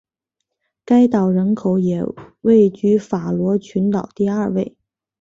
[0.83, 2.03] 该岛人口也
[2.41, 4.75] 位居法罗群岛第二位。